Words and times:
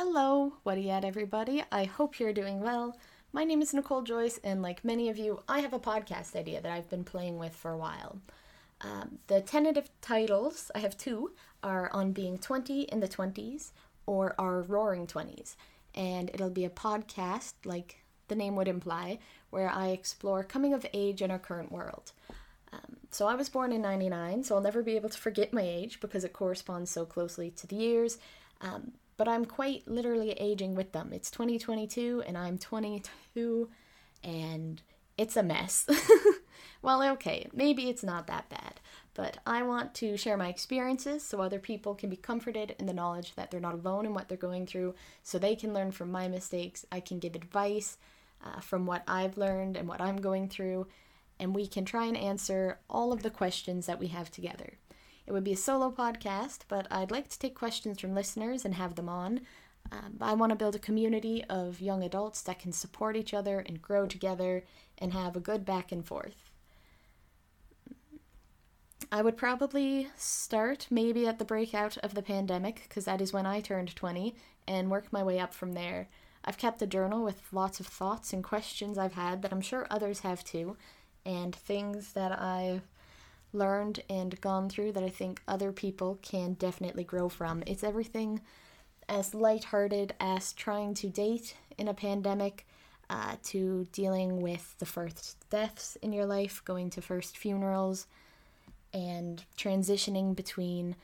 Hello, 0.00 0.52
what 0.62 0.80
yet, 0.80 1.04
everybody? 1.04 1.64
I 1.72 1.82
hope 1.82 2.20
you're 2.20 2.32
doing 2.32 2.60
well. 2.60 2.96
My 3.32 3.42
name 3.42 3.60
is 3.60 3.74
Nicole 3.74 4.02
Joyce, 4.02 4.38
and 4.44 4.62
like 4.62 4.84
many 4.84 5.08
of 5.08 5.18
you, 5.18 5.42
I 5.48 5.58
have 5.58 5.72
a 5.72 5.80
podcast 5.80 6.36
idea 6.36 6.60
that 6.60 6.70
I've 6.70 6.88
been 6.88 7.02
playing 7.02 7.36
with 7.36 7.52
for 7.52 7.72
a 7.72 7.76
while. 7.76 8.20
Um, 8.80 9.18
the 9.26 9.40
tentative 9.40 9.90
titles, 10.00 10.70
I 10.72 10.78
have 10.78 10.96
two, 10.96 11.32
are 11.64 11.90
on 11.92 12.12
being 12.12 12.38
20 12.38 12.82
in 12.82 13.00
the 13.00 13.08
20s 13.08 13.72
or 14.06 14.36
our 14.38 14.62
roaring 14.62 15.08
20s. 15.08 15.56
And 15.96 16.30
it'll 16.32 16.48
be 16.48 16.64
a 16.64 16.70
podcast, 16.70 17.54
like 17.64 18.04
the 18.28 18.36
name 18.36 18.54
would 18.54 18.68
imply, 18.68 19.18
where 19.50 19.68
I 19.68 19.88
explore 19.88 20.44
coming 20.44 20.74
of 20.74 20.86
age 20.94 21.22
in 21.22 21.32
our 21.32 21.40
current 21.40 21.72
world. 21.72 22.12
Um, 22.72 22.98
so 23.10 23.26
I 23.26 23.34
was 23.34 23.48
born 23.48 23.72
in 23.72 23.82
99, 23.82 24.44
so 24.44 24.54
I'll 24.54 24.60
never 24.60 24.80
be 24.80 24.94
able 24.94 25.08
to 25.08 25.18
forget 25.18 25.52
my 25.52 25.62
age 25.62 25.98
because 25.98 26.22
it 26.22 26.32
corresponds 26.32 26.88
so 26.88 27.04
closely 27.04 27.50
to 27.50 27.66
the 27.66 27.74
years. 27.74 28.18
Um, 28.60 28.92
but 29.18 29.28
I'm 29.28 29.44
quite 29.44 29.86
literally 29.86 30.30
aging 30.30 30.74
with 30.74 30.92
them. 30.92 31.10
It's 31.12 31.30
2022 31.30 32.22
and 32.26 32.38
I'm 32.38 32.56
22 32.56 33.68
and 34.24 34.80
it's 35.18 35.36
a 35.36 35.42
mess. 35.42 35.86
well, 36.82 37.02
okay, 37.12 37.48
maybe 37.52 37.90
it's 37.90 38.04
not 38.04 38.28
that 38.28 38.48
bad, 38.48 38.80
but 39.14 39.38
I 39.44 39.64
want 39.64 39.92
to 39.96 40.16
share 40.16 40.36
my 40.36 40.48
experiences 40.48 41.24
so 41.24 41.40
other 41.40 41.58
people 41.58 41.96
can 41.96 42.08
be 42.08 42.16
comforted 42.16 42.76
in 42.78 42.86
the 42.86 42.92
knowledge 42.92 43.34
that 43.34 43.50
they're 43.50 43.60
not 43.60 43.74
alone 43.74 44.06
in 44.06 44.14
what 44.14 44.28
they're 44.28 44.38
going 44.38 44.66
through, 44.66 44.94
so 45.24 45.38
they 45.38 45.56
can 45.56 45.74
learn 45.74 45.90
from 45.90 46.12
my 46.12 46.28
mistakes. 46.28 46.86
I 46.92 47.00
can 47.00 47.18
give 47.18 47.34
advice 47.34 47.98
uh, 48.44 48.60
from 48.60 48.86
what 48.86 49.02
I've 49.08 49.36
learned 49.36 49.76
and 49.76 49.88
what 49.88 50.00
I'm 50.00 50.18
going 50.18 50.48
through, 50.48 50.86
and 51.40 51.52
we 51.52 51.66
can 51.66 51.84
try 51.84 52.06
and 52.06 52.16
answer 52.16 52.78
all 52.88 53.12
of 53.12 53.24
the 53.24 53.30
questions 53.30 53.86
that 53.86 53.98
we 53.98 54.06
have 54.08 54.30
together. 54.30 54.74
It 55.28 55.32
would 55.32 55.44
be 55.44 55.52
a 55.52 55.58
solo 55.58 55.90
podcast, 55.90 56.60
but 56.68 56.86
I'd 56.90 57.10
like 57.10 57.28
to 57.28 57.38
take 57.38 57.54
questions 57.54 58.00
from 58.00 58.14
listeners 58.14 58.64
and 58.64 58.74
have 58.76 58.94
them 58.94 59.10
on. 59.10 59.42
Um, 59.92 60.16
I 60.22 60.32
want 60.32 60.52
to 60.52 60.56
build 60.56 60.74
a 60.74 60.78
community 60.78 61.44
of 61.50 61.82
young 61.82 62.02
adults 62.02 62.40
that 62.40 62.58
can 62.58 62.72
support 62.72 63.14
each 63.14 63.34
other 63.34 63.58
and 63.58 63.82
grow 63.82 64.06
together 64.06 64.64
and 64.96 65.12
have 65.12 65.36
a 65.36 65.40
good 65.40 65.66
back 65.66 65.92
and 65.92 66.02
forth. 66.02 66.50
I 69.12 69.20
would 69.20 69.36
probably 69.36 70.08
start 70.16 70.86
maybe 70.88 71.26
at 71.26 71.38
the 71.38 71.44
breakout 71.44 71.98
of 71.98 72.14
the 72.14 72.22
pandemic, 72.22 72.84
because 72.88 73.04
that 73.04 73.20
is 73.20 73.30
when 73.30 73.44
I 73.44 73.60
turned 73.60 73.94
20, 73.94 74.34
and 74.66 74.90
work 74.90 75.12
my 75.12 75.22
way 75.22 75.38
up 75.38 75.52
from 75.52 75.74
there. 75.74 76.08
I've 76.42 76.56
kept 76.56 76.80
a 76.80 76.86
journal 76.86 77.22
with 77.22 77.52
lots 77.52 77.80
of 77.80 77.86
thoughts 77.86 78.32
and 78.32 78.42
questions 78.42 78.96
I've 78.96 79.12
had 79.12 79.42
that 79.42 79.52
I'm 79.52 79.60
sure 79.60 79.86
others 79.90 80.20
have 80.20 80.42
too, 80.42 80.78
and 81.26 81.54
things 81.54 82.14
that 82.14 82.32
I've 82.40 82.80
learned 83.52 84.02
and 84.08 84.40
gone 84.40 84.68
through 84.68 84.92
that 84.92 85.02
I 85.02 85.08
think 85.08 85.40
other 85.48 85.72
people 85.72 86.18
can 86.22 86.54
definitely 86.54 87.04
grow 87.04 87.28
from. 87.28 87.62
It's 87.66 87.84
everything 87.84 88.40
as 89.08 89.34
lighthearted 89.34 90.14
as 90.20 90.52
trying 90.52 90.94
to 90.94 91.08
date 91.08 91.54
in 91.78 91.88
a 91.88 91.94
pandemic, 91.94 92.66
uh, 93.10 93.36
to 93.42 93.86
dealing 93.92 94.42
with 94.42 94.76
the 94.78 94.86
first 94.86 95.48
deaths 95.48 95.96
in 96.02 96.12
your 96.12 96.26
life, 96.26 96.62
going 96.64 96.90
to 96.90 97.00
first 97.00 97.38
funerals, 97.38 98.06
and 98.92 99.44
transitioning 99.56 100.36
between 100.36 100.94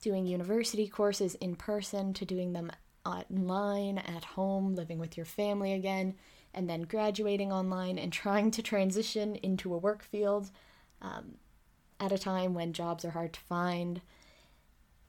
doing 0.00 0.26
university 0.26 0.88
courses 0.88 1.34
in 1.36 1.54
person 1.54 2.12
to 2.14 2.24
doing 2.24 2.52
them 2.52 2.70
online 3.04 3.98
at 3.98 4.24
home, 4.24 4.74
living 4.74 4.98
with 4.98 5.16
your 5.16 5.26
family 5.26 5.72
again, 5.72 6.14
and 6.52 6.68
then 6.68 6.82
graduating 6.82 7.52
online 7.52 7.98
and 7.98 8.12
trying 8.12 8.50
to 8.50 8.62
transition 8.62 9.36
into 9.36 9.72
a 9.72 9.78
work 9.78 10.02
field. 10.02 10.50
Um, 11.00 11.36
at 12.00 12.12
a 12.12 12.18
time 12.18 12.54
when 12.54 12.72
jobs 12.72 13.04
are 13.04 13.10
hard 13.10 13.32
to 13.34 13.40
find. 13.40 14.00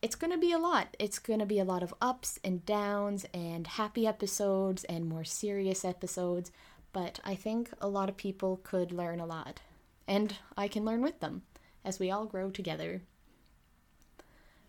It's 0.02 0.16
going 0.16 0.32
to 0.32 0.38
be 0.38 0.52
a 0.52 0.60
lot. 0.60 0.96
It's 1.00 1.20
going 1.20 1.40
to 1.40 1.46
be 1.46 1.60
a 1.60 1.66
lot 1.66 1.84
of 1.84 1.94
ups 2.02 2.40
and 2.44 2.66
downs 2.66 3.26
and 3.34 3.66
happy 3.66 4.06
episodes 4.06 4.84
and 4.84 5.06
more 5.06 5.24
serious 5.24 5.84
episodes, 5.84 6.52
but 6.94 7.20
I 7.26 7.36
think 7.36 7.70
a 7.82 7.88
lot 7.88 8.10
of 8.10 8.18
people 8.18 8.60
could 8.64 8.92
learn 8.92 9.20
a 9.20 9.26
lot. 9.26 9.60
And 10.08 10.36
I 10.56 10.68
can 10.68 10.86
learn 10.86 11.02
with 11.02 11.20
them 11.20 11.42
as 11.84 12.00
we 12.00 12.12
all 12.12 12.26
grow 12.26 12.50
together. 12.50 13.02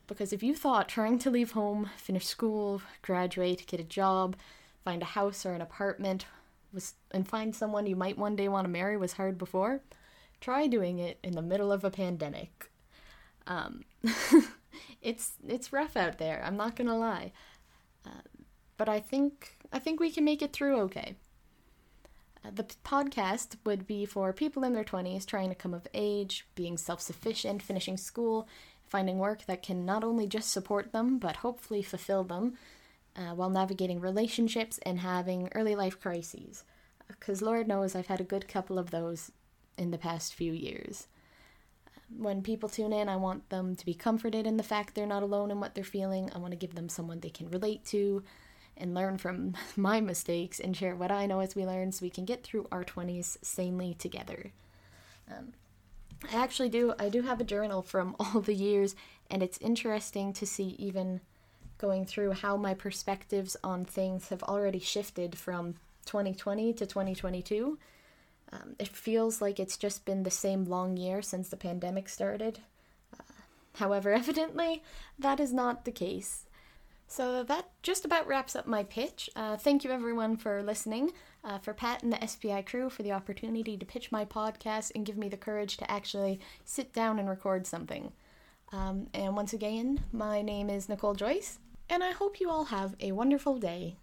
Because 0.07 0.33
if 0.33 0.43
you 0.43 0.55
thought 0.55 0.89
trying 0.89 1.19
to 1.21 1.31
leave 1.31 1.53
home, 1.53 1.91
finish 1.97 2.27
school, 2.27 2.81
graduate, 3.03 3.67
get 3.67 3.79
a 3.79 3.85
job, 3.85 4.37
find 4.83 5.03
a 5.03 5.07
house 5.07 5.45
or 5.45 5.53
an 5.53 5.61
apartment 5.61 6.25
was 6.73 6.95
and 7.11 7.29
find 7.29 7.55
someone 7.55 7.87
you 7.87 7.97
might 7.97 8.19
one 8.19 8.37
day 8.37 8.49
want 8.49 8.65
to 8.65 8.71
marry 8.71 8.97
was 8.97 9.15
hard 9.15 9.39
before, 9.39 9.81
try 10.41 10.67
doing 10.67 10.99
it 10.99 11.19
in 11.23 11.33
the 11.33 11.43
middle 11.43 11.73
of 11.73 11.85
a 11.85 11.91
pandemic. 11.91 12.71
Um, 13.47 13.85
it's 15.03 15.33
it's 15.47 15.73
rough 15.73 15.97
out 15.97 16.19
there. 16.19 16.43
I'm 16.45 16.57
not 16.57 16.77
gonna 16.77 16.99
lie, 16.99 17.33
uh, 18.07 18.23
but 18.77 18.89
I 18.89 19.01
think 19.01 19.57
I 19.73 19.79
think 19.79 20.01
we 20.01 20.11
can 20.11 20.25
make 20.25 20.43
it 20.43 20.53
through 20.53 20.81
okay. 20.83 21.17
Uh, 22.45 22.51
the 22.55 22.65
podcast 22.85 23.57
would 23.65 23.87
be 23.87 24.07
for 24.07 24.33
people 24.33 24.63
in 24.63 24.73
their 24.73 24.85
20s 24.85 25.27
trying 25.27 25.49
to 25.49 25.55
come 25.55 25.75
of 25.75 25.89
age, 25.93 26.47
being 26.55 26.77
self 26.77 27.01
sufficient, 27.01 27.63
finishing 27.63 27.97
school, 27.97 28.49
finding 28.87 29.19
work 29.19 29.45
that 29.47 29.63
can 29.63 29.85
not 29.85 30.05
only 30.05 30.27
just 30.27 30.51
support 30.51 30.93
them, 30.93 31.19
but 31.19 31.37
hopefully 31.37 31.83
fulfill 31.83 32.25
them, 32.25 32.55
uh, 33.17 33.35
while 33.35 33.51
navigating 33.51 34.01
relationships 34.01 34.79
and 34.85 35.01
having 35.01 35.49
early 35.55 35.75
life 35.75 36.01
crises. 36.01 36.65
Because 37.09 37.43
Lord 37.43 37.67
knows 37.67 37.95
I've 37.95 38.07
had 38.07 38.21
a 38.21 38.25
good 38.25 38.49
couple 38.49 38.79
of 38.79 38.91
those 38.91 39.33
in 39.79 39.91
the 39.91 39.99
past 39.99 40.35
few 40.35 40.53
years. 40.53 41.07
When 42.17 42.43
people 42.43 42.69
tune 42.69 42.93
in, 42.93 43.09
I 43.09 43.17
want 43.17 43.49
them 43.51 43.77
to 43.77 43.85
be 43.85 43.95
comforted 43.95 44.47
in 44.47 44.57
the 44.57 44.63
fact 44.63 44.95
they're 44.95 45.07
not 45.07 45.23
alone 45.23 45.51
in 45.51 45.61
what 45.61 45.75
they're 45.75 45.85
feeling. 45.85 46.31
I 46.35 46.39
want 46.39 46.53
to 46.53 46.59
give 46.59 46.75
them 46.75 46.89
someone 46.89 47.21
they 47.21 47.29
can 47.29 47.51
relate 47.51 47.85
to 47.87 48.23
and 48.77 48.95
learn 48.95 49.19
from 49.19 49.55
my 49.77 50.01
mistakes 50.01 50.59
and 50.61 50.77
share 50.77 50.97
what 50.97 51.11
I 51.11 51.27
know 51.27 51.41
as 51.41 51.55
we 51.55 51.67
learn 51.67 51.93
so 51.93 52.05
we 52.05 52.11
can 52.11 52.25
get 52.25 52.43
through 52.43 52.67
our 52.73 52.85
20s 52.85 53.37
sanely 53.43 53.95
together. 53.95 54.53
Um, 55.31 55.53
I 56.33 56.37
actually 56.37 56.71
do, 56.71 56.95
I 56.99 57.09
do 57.09 57.23
have 57.23 57.41
a 57.41 57.45
journal 57.45 57.83
from 57.83 58.17
all 58.21 58.41
the 58.41 58.55
years, 58.55 58.97
and 59.31 59.43
it's 59.43 59.59
interesting 59.59 60.33
to 60.35 60.47
see 60.47 60.77
even 60.79 61.21
going 61.77 62.05
through 62.07 62.33
how 62.33 62.57
my 62.57 62.75
perspectives 62.75 63.57
on 63.63 63.85
things 63.85 64.29
have 64.31 64.43
already 64.43 64.81
shifted 64.81 65.39
from 65.39 65.75
2020 66.07 66.73
to 66.73 66.87
2022 66.87 67.79
um, 68.53 68.77
it 68.79 68.89
feels 68.89 69.41
like 69.43 69.61
it's 69.61 69.77
just 69.77 70.05
been 70.05 70.23
the 70.23 70.31
same 70.31 70.65
long 70.65 70.97
year 70.97 71.23
since 71.23 71.49
the 71.49 71.57
pandemic 71.57 72.09
started. 72.09 72.61
Uh, 73.19 73.23
however, 73.77 74.13
evidently, 74.15 74.83
that 75.19 75.41
is 75.41 75.53
not 75.53 75.85
the 75.85 75.93
case. 75.93 76.45
So 77.11 77.43
that 77.45 77.71
just 77.83 78.05
about 78.05 78.27
wraps 78.27 78.55
up 78.55 78.67
my 78.67 78.85
pitch. 78.85 79.31
Uh, 79.35 79.57
thank 79.57 79.83
you 79.83 79.91
everyone 79.91 80.37
for 80.37 80.63
listening, 80.63 81.13
uh, 81.43 81.59
for 81.59 81.73
Pat 81.73 82.03
and 82.03 82.13
the 82.13 82.27
SPI 82.27 82.63
crew 82.63 82.91
for 82.91 83.03
the 83.03 83.13
opportunity 83.13 83.79
to 83.79 83.87
pitch 83.87 84.13
my 84.13 84.27
podcast 84.27 84.93
and 84.95 85.07
give 85.07 85.17
me 85.17 85.31
the 85.31 85.37
courage 85.39 85.79
to 85.79 85.91
actually 85.91 86.39
sit 86.65 86.93
down 86.93 87.19
and 87.19 87.29
record 87.29 87.67
something. 87.67 88.13
Um, 88.73 89.07
and 89.15 89.35
once 89.35 89.55
again, 89.55 90.05
my 90.13 90.43
name 90.43 90.69
is 90.69 90.91
Nicole 90.91 91.15
Joyce, 91.15 91.59
and 91.89 92.05
I 92.05 92.11
hope 92.11 92.41
you 92.41 92.51
all 92.51 92.67
have 92.67 92.95
a 93.01 93.13
wonderful 93.13 93.57
day. 93.57 93.97